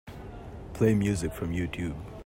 Play 0.73 0.95
music 0.95 1.31
from 1.31 1.53
Youtube. 1.53 1.93